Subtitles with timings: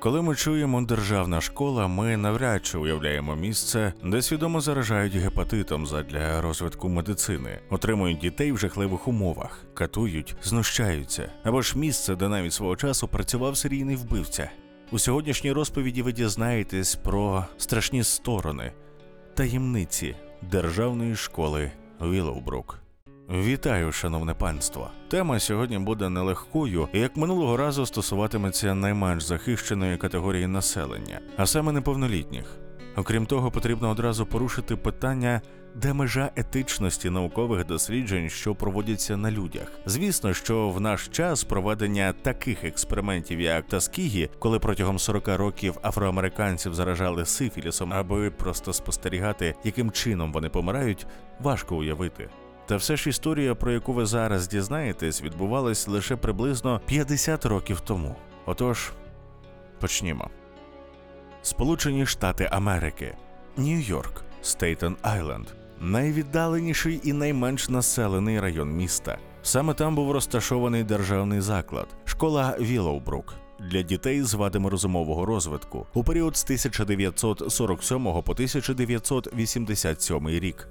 [0.00, 6.40] Коли ми чуємо державна школа, ми навряд чи уявляємо місце, де свідомо заражають гепатитом задля
[6.40, 12.76] розвитку медицини, отримують дітей в жахливих умовах, катують, знущаються, або ж місце, де навіть свого
[12.76, 14.50] часу працював серійний вбивця.
[14.92, 18.72] У сьогоднішній розповіді ви дізнаєтесь про страшні сторони,
[19.34, 22.87] таємниці державної школи Вілоубрук.
[23.30, 24.90] Вітаю, шановне панство.
[25.08, 31.72] Тема сьогодні буде нелегкою і як минулого разу стосуватиметься найменш захищеної категорії населення, а саме
[31.72, 32.58] неповнолітніх.
[32.96, 35.40] Окрім того, потрібно одразу порушити питання,
[35.74, 39.72] де межа етичності наукових досліджень, що проводяться на людях.
[39.86, 46.74] Звісно, що в наш час проведення таких експериментів, як Таскігі, коли протягом 40 років афроамериканців
[46.74, 51.06] заражали сифілісом, аби просто спостерігати, яким чином вони помирають,
[51.40, 52.28] важко уявити.
[52.68, 58.16] Та все ж історія, про яку ви зараз дізнаєтесь, відбувалась лише приблизно 50 років тому.
[58.46, 58.92] Отож,
[59.80, 60.30] почнімо.
[61.42, 63.16] Сполучені Штати Америки,
[63.56, 65.46] Нью-Йорк, Стейтен Айленд,
[65.80, 69.18] найвіддаленіший і найменш населений район міста.
[69.42, 73.34] Саме там був розташований державний заклад, школа Вілоубрук.
[73.70, 80.68] Для дітей з вадами розумового розвитку у період з 1947 по 1987 рік.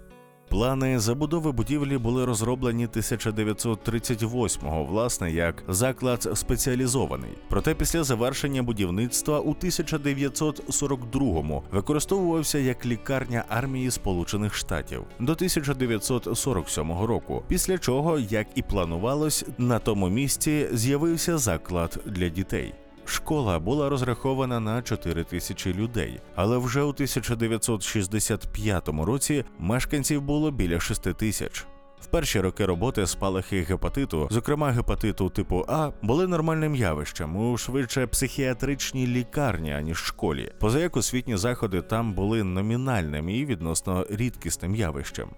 [0.49, 7.31] Плани забудови будівлі були розроблені 1938-го, власне, як заклад спеціалізований.
[7.49, 17.43] Проте після завершення будівництва у 1942-му використовувався як лікарня армії Сполучених Штатів до 1947 року.
[17.47, 22.73] Після чого, як і планувалось, на тому місці з'явився заклад для дітей.
[23.09, 30.79] Школа була розрахована на 4 тисячі людей, але вже у 1965 році мешканців було біля
[30.79, 31.65] 6 тисяч.
[32.01, 38.07] В перші роки роботи спалахи гепатиту, зокрема гепатиту типу А, були нормальним явищем у швидше
[38.07, 40.51] психіатричній лікарні, аніж школі.
[40.59, 45.29] Поза як освітні заходи там були номінальним і відносно рідкісним явищем.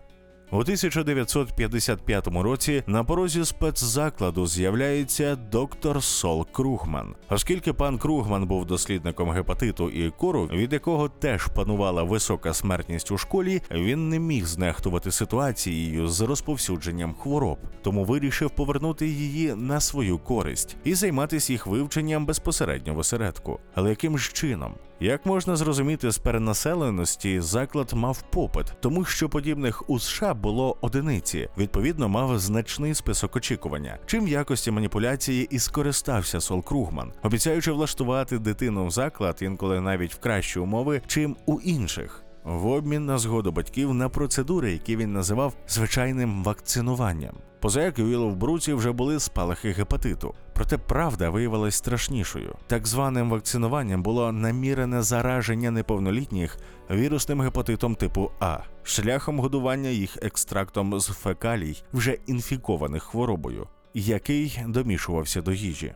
[0.52, 7.16] У 1955 році на порозі спецзакладу з'являється доктор Сол Кругман.
[7.30, 13.18] Оскільки пан Кругман був дослідником гепатиту і кору, від якого теж панувала висока смертність у
[13.18, 20.18] школі, він не міг знехтувати ситуацією з розповсюдженням хвороб, тому вирішив повернути її на свою
[20.18, 23.60] користь і займатися їх вивченням безпосередньо в осередку.
[23.76, 24.74] Але яким ж чином?
[25.02, 31.50] Як можна зрозуміти з перенаселеності, заклад мав попит, тому що подібних у США було одиниці,
[31.58, 34.00] відповідно, мав значний список очікування.
[34.06, 40.14] Чим в якості маніпуляції і скористався Сол Кругман, обіцяючи влаштувати дитину в заклад інколи навіть
[40.14, 42.24] в кращі умови, чим у інших.
[42.44, 47.36] В обмін на згоду батьків на процедури, які він називав звичайним вакцинуванням.
[47.60, 50.34] Поза як у Віловбруці вже були спалахи гепатиту.
[50.54, 52.56] Проте правда виявилась страшнішою.
[52.68, 56.58] Так званим вакцинуванням було намірене зараження неповнолітніх
[56.92, 65.42] вірусним гепатитом типу А, шляхом годування їх екстрактом з фекалій, вже інфікованих хворобою, який домішувався
[65.42, 65.94] до їжі.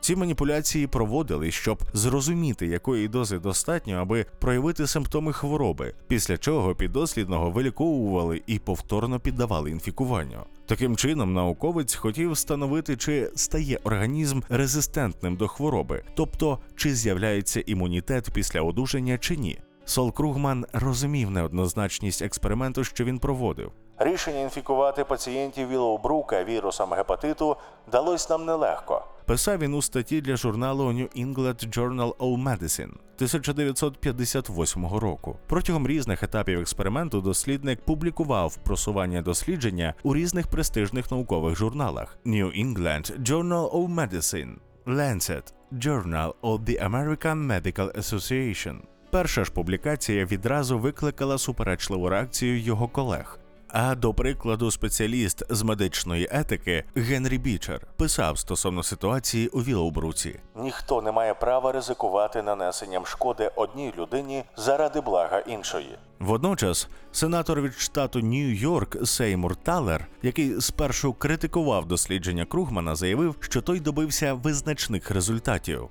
[0.00, 7.50] Ці маніпуляції проводили, щоб зрозуміти, якої дози достатньо, аби проявити симптоми хвороби, після чого піддослідного
[7.50, 10.44] виліковували і повторно піддавали інфікуванню.
[10.66, 18.30] Таким чином, науковець хотів встановити, чи стає організм резистентним до хвороби, тобто чи з'являється імунітет
[18.34, 19.58] після одужання чи ні.
[19.84, 23.72] Сол Кругман розумів неоднозначність експерименту, що він проводив.
[23.98, 27.56] Рішення інфікувати пацієнтів Вілоубрука вірусом гепатиту
[27.92, 29.04] далось нам нелегко.
[29.30, 35.38] Писав він у статті для журналу New England Journal of Medicine 1958 року.
[35.46, 43.22] Протягом різних етапів експерименту дослідник публікував просування дослідження у різних престижних наукових журналах: New England
[43.22, 44.54] Journal of Medicine,
[44.86, 48.76] Lancet, Journal of the American Medical Association.
[49.10, 53.39] Перша ж публікація відразу викликала суперечливу реакцію його колег.
[53.72, 61.02] А до прикладу, спеціаліст з медичної етики Генрі Бічер писав стосовно ситуації у Вілоубруці: ніхто
[61.02, 65.98] не має права ризикувати нанесенням шкоди одній людині заради блага іншої.
[66.18, 73.80] Водночас, сенатор від штату Нью-Йорк Сеймур Талер, який спершу критикував дослідження Кругмана, заявив, що той
[73.80, 75.88] добився визначних результатів.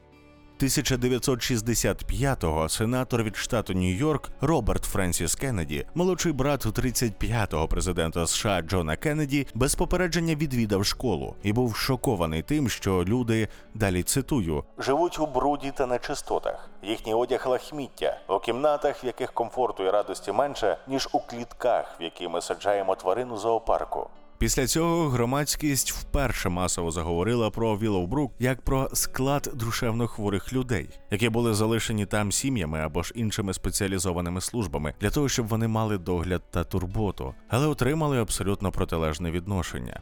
[0.59, 9.47] 1965-го сенатор від штату Нью-Йорк Роберт Френсіс Кеннеді, молодший брат 35-го президента США Джона Кеннеді,
[9.53, 15.71] без попередження відвідав школу і був шокований тим, що люди далі цитую живуть у бруді
[15.75, 16.69] та нечистотах.
[16.83, 22.03] Їхній одяг лахміття у кімнатах, в яких комфорту і радості менше ніж у клітках, в
[22.03, 24.09] які ми саджаємо тварину зоопарку.
[24.39, 31.29] Після цього громадськість вперше масово заговорила про Віловбрук як про склад душевно хворих людей, які
[31.29, 36.51] були залишені там сім'ями або ж іншими спеціалізованими службами для того, щоб вони мали догляд
[36.51, 40.01] та турботу, але отримали абсолютно протилежне відношення.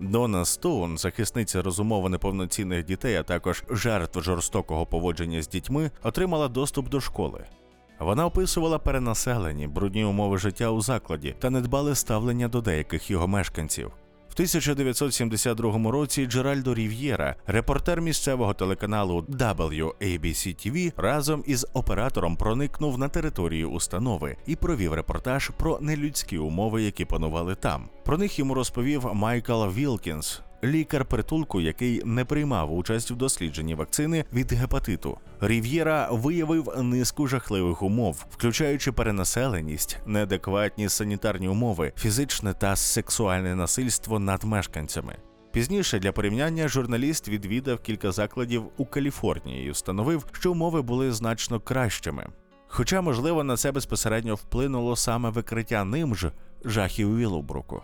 [0.00, 6.88] Дона Стоун, захисниця розумово неповноцінних дітей, а також жертв жорстокого поводження з дітьми, отримала доступ
[6.88, 7.44] до школи.
[8.00, 13.92] Вона описувала перенаселені, брудні умови життя у закладі та недбале ставлення до деяких його мешканців.
[14.28, 23.70] В 1972 році Джеральдо Рів'єра, репортер місцевого телеканалу WABC-TV, разом із оператором проникнув на територію
[23.70, 27.88] установи і провів репортаж про нелюдські умови, які панували там.
[28.04, 34.24] Про них йому розповів Майкл Вілкінс, лікар притулку, який не приймав участь в дослідженні вакцини
[34.32, 35.18] від гепатиту.
[35.40, 44.44] Рів'єра виявив низку жахливих умов, включаючи перенаселеність, неадекватні санітарні умови, фізичне та сексуальне насильство над
[44.44, 45.16] мешканцями.
[45.52, 51.60] Пізніше для порівняння журналіст відвідав кілька закладів у Каліфорнії і встановив, що умови були значно
[51.60, 52.26] кращими.
[52.68, 56.32] Хоча, можливо, на це безпосередньо вплинуло саме викриття ним ж
[56.64, 57.82] жахів Віллоубруку.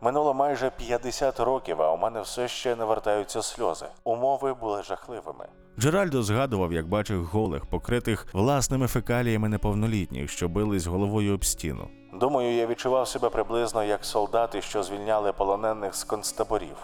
[0.00, 3.86] Минуло майже 50 років, а у мене все ще не вертаються сльози.
[4.04, 5.46] Умови були жахливими.
[5.78, 11.88] Джеральдо згадував, як бачив голих, покритих власними фекаліями неповнолітніх, що бились головою об стіну.
[12.12, 16.76] Думаю, я відчував себе приблизно як солдати, що звільняли полонених з концтаборів.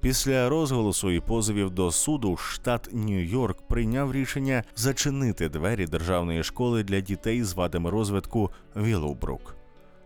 [0.00, 7.00] Після розголосу і позовів до суду штат Нью-Йорк прийняв рішення зачинити двері державної школи для
[7.00, 9.59] дітей з вадами розвитку Віллоубрук.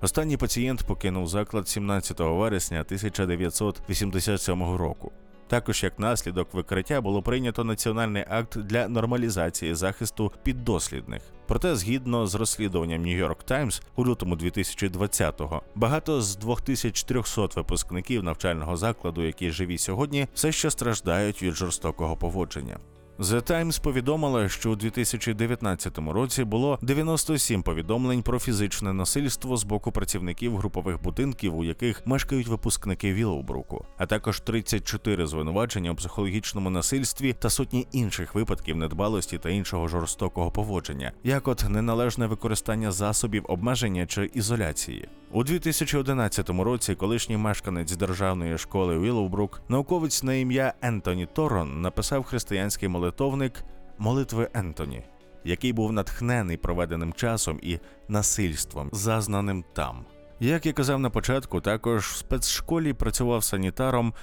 [0.04, 5.12] Останній пацієнт покинув заклад 17 вересня 1987 року.
[5.48, 11.22] Також як наслідок викриття було прийнято національний акт для нормалізації захисту піддослідних.
[11.46, 18.76] Проте, згідно з розслідуванням New York Times у лютому 2020-го, багато з 2300 випускників навчального
[18.76, 22.78] закладу, які живі сьогодні, все ще страждають від жорстокого поводження.
[23.18, 29.92] The Times повідомила, що у 2019 році було 97 повідомлень про фізичне насильство з боку
[29.92, 37.32] працівників групових будинків, у яких мешкають випускники Вілоубруку, а також 34 звинувачення у психологічному насильстві
[37.32, 44.06] та сотні інших випадків недбалості та іншого жорстокого поводження, як от неналежне використання засобів обмеження
[44.06, 45.08] чи ізоляції.
[45.34, 52.88] У 2011 році колишній мешканець державної школи Віллоубрук, науковець на ім'я Ентоні Торон, написав християнський
[53.04, 53.64] молитовник
[53.98, 55.02] Молитви Ентоні,
[55.44, 57.78] який був натхнений проведеним часом і
[58.08, 60.04] насильством, зазнаним там.
[60.40, 64.14] Як я казав на початку, також в спецшколі працював санітаром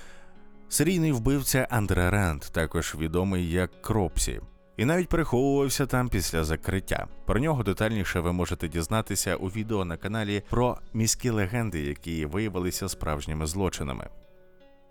[0.70, 4.42] серійний вбивця Андре Ренд, також відомий як Кропсі.
[4.78, 7.08] І навіть переховувався там після закриття.
[7.26, 12.90] Про нього детальніше ви можете дізнатися у відео на каналі про міські легенди, які виявилися
[12.90, 14.08] справжніми злочинами.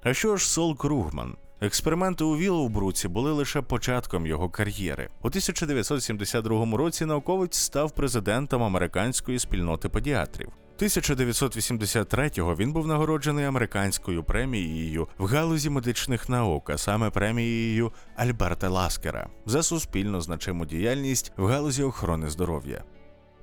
[0.02, 1.36] А що ж Сол Кругман?
[1.62, 5.08] Експерименти у Віллоубруці були лише початком його кар'єри.
[5.22, 10.48] У 1972 році науковець став президентом американської спільноти педіатрів.
[10.78, 19.28] 1983-го він був нагороджений американською премією в галузі медичних наук, а саме премією Альберта Ласкера
[19.46, 22.84] за суспільно значиму діяльність в галузі охорони здоров'я.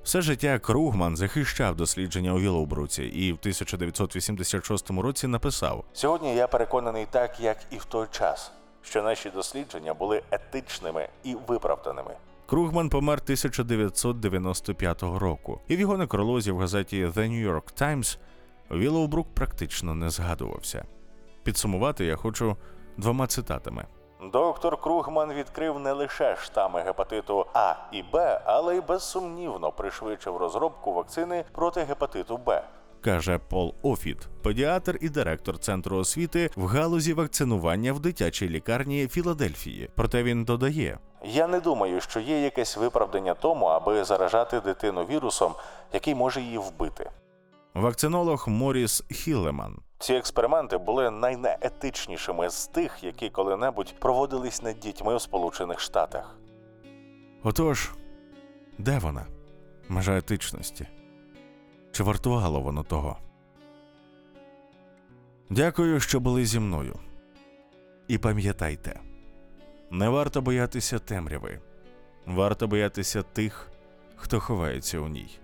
[0.08, 7.06] Все життя Кругман захищав дослідження у Вілоубруці і в 1986 році написав: Сьогодні я переконаний
[7.10, 8.52] так, як і в той час,
[8.82, 12.10] що наші дослідження були етичними і виправданими.
[12.46, 18.18] Кругман помер 1995 року, і в його некролозі в газеті The New York Times
[18.70, 20.84] Вілоубрук практично не згадувався.
[21.42, 22.56] Підсумувати я хочу
[22.96, 23.86] двома цитатами.
[24.22, 30.92] Доктор Кругман відкрив не лише штами гепатиту А і Б, але й безсумнівно пришвидшив розробку
[30.92, 32.62] вакцини проти гепатиту Б.
[33.00, 39.90] Каже Пол Офіт, педіатр і директор центру освіти в галузі вакцинування в дитячій лікарні Філадельфії.
[39.94, 45.54] Проте він додає: Я не думаю, що є якесь виправдання тому, аби заражати дитину вірусом,
[45.92, 47.10] який може її вбити.
[47.74, 49.76] Вакцинолог Моріс Хіллеман.
[49.98, 56.38] Ці експерименти були найнеетичнішими з тих, які коли-небудь проводились над дітьми у Сполучених Штатах.
[57.42, 57.90] Отож,
[58.78, 59.26] де вона?
[59.88, 60.86] Межа етичності?
[61.92, 63.18] Чи вартувало воно того?
[65.50, 66.94] Дякую, що були зі мною.
[68.08, 69.00] І пам'ятайте,
[69.90, 71.60] не варто боятися темряви,
[72.26, 73.70] варто боятися тих,
[74.16, 75.38] хто ховається у ній.